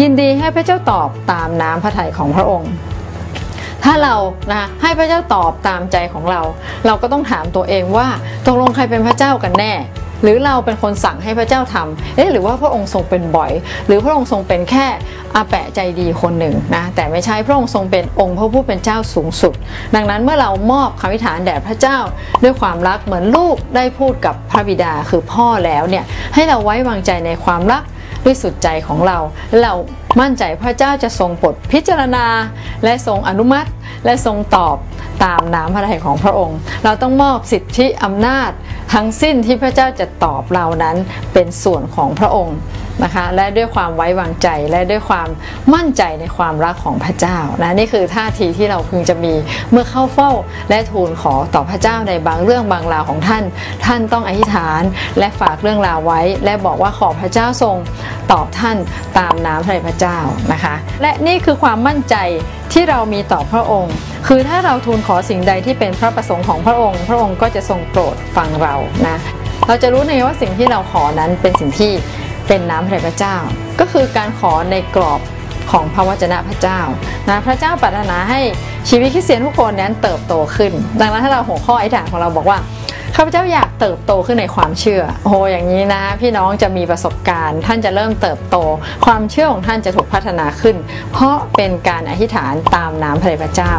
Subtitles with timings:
[0.00, 2.72] ยินดีให้พระเจ้าตอบตามน้ำพระทัยของพระองค์
[3.84, 4.14] ถ้าเรา
[4.52, 6.40] นะให้พระเจ้าตอบตามใจของเรา
[6.86, 8.08] เราก็ต้องถามตัวเองว่า
[8.46, 9.72] ตกลงใครเป็นพระเจ้ากันแน่
[10.22, 13.52] หรือเราเป็นคนสั่งให้พระเจ้าทำเอ๊ะหรือว่าพระองค์ทรงเป็นบ่อย
[13.86, 14.86] หรือพระองค์ทรงเป็นแค่
[15.34, 19.54] อาแปะใจดีคนหนึ่งนะแต่ไม่ใช่พระองค์ทรงเป็นองค์พระผู้เป็นเจ้าสูงสุด
[19.94, 21.98] ดังนั้นเมื่อเรามอบคำอธิษฐานแด่พระเจ้า
[22.42, 26.04] ด้วยความรักเหมือนลูกได้พูดกับพระบิดาคือพ่อแล้วเนี่ย
[26.34, 27.82] ให้เราไว้วางใจในความรัก
[28.24, 29.18] ด้วยสุดใจของเรา
[29.62, 29.72] เรา
[30.20, 32.26] มั่นใจพระเจ้าจะทรงปลดพิจารณา
[32.84, 33.68] และทรงอนุมัติ
[34.04, 34.76] และทรงตอบ
[35.24, 38.50] ตามน้ำพระทัยของพระองค์ เราต้องมอบสิทธิอำนาจ
[38.94, 40.96] ทั้งสิ้นที่พระเจ้าจะตอบเรานั้น
[41.32, 42.58] เป็นส่วนของพระองค์
[43.04, 45.28] นะคะและด้วยความไว้วางใจและด้วยความ
[45.74, 49.34] มั่นใจในความรักของพระเจ้านะนี่คือท่าทีที่เราพึงจะมี
[49.70, 50.30] เมื่อเข้าเฝ้า
[50.70, 53.44] และทูลขอต่อพระเจ้าในบางเรื่องบางราวของท่าน
[53.84, 54.82] ท่านต้องอธิษฐาน
[55.18, 57.76] และฝากเรื่องราวไว้ และบอกว่าขอพระเจ้าทรง
[58.32, 58.76] ตอบท่าน
[59.18, 60.18] ตามน้ำพระพระเจ้า
[60.52, 62.16] นะคะ และนี่คือความมั่นใจ
[62.72, 63.94] ที่เรามีต่อพระองค์
[64.28, 68.74] คือถ้าเราทูลขอสิ่งใดที่เป็นพระประสงค์ของพระองค์ พระองค์ก็จะทรงโปรดฟังเรา
[69.06, 69.16] นะ
[69.66, 71.92] เราจะรู้ในว่าสิ่งที่เราขอนั้นเป็นสิ่งที่
[72.48, 73.36] เป็นน้ำพระพระเจ้า
[73.80, 75.20] ก็คือการขอในกรอบ
[75.70, 76.80] ของพระวจนะพระเจ้า
[77.28, 78.40] นะพระเจ้าปรารถนาให้
[78.88, 82.58] ชีวิตคริสเตียนทุกคนนั้นเติบโตขึ้น ดังนั้นถ้าเราหัวข้ออธิษฐานของเราบอกว่า
[83.16, 88.56] ข้าพเจ้าอยากเติบโตขึ้นในความเชื่อโอ้อย่างนี้นะ พี่น้องจะมีประสบการณ์ ท่านจะเริ่มเติบโต
[89.06, 90.76] ความเชื่อของท่านจะถูกพัฒนาขึ้น
[91.12, 93.74] เพราะเป็นการอธิษฐานตามน้ำพระเจ้า